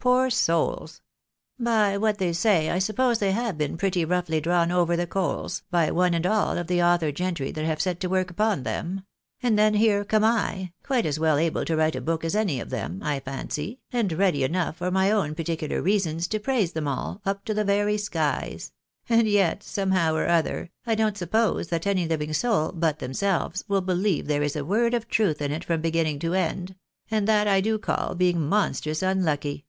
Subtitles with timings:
[0.00, 1.02] Poor souls!
[1.58, 5.64] By what they say I suppose they have been pretty roughly drawn over the coals,
[5.72, 9.02] by one and all of the author gentry that have set to work upon them;
[9.42, 12.60] and then here come I, quite as well able to write a book as any
[12.60, 16.86] of them, I fancy, and ready enough for my own particular reasons to praise them
[16.86, 18.70] all, up to the very skies;
[19.08, 23.80] and yet, somehow or other, I don't suppose that any living soul, but themselves, will
[23.80, 26.76] believe there is a word of truth in it from beginning to end;
[27.10, 29.64] and that I do call being monstrous unlucky.